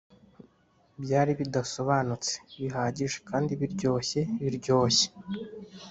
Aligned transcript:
byari 1.03 1.31
bidasobanutse 1.39 2.33
bihagije 2.59 3.17
kandi 3.29 3.51
biryoshye 3.61 4.21
biryoshye, 4.43 5.07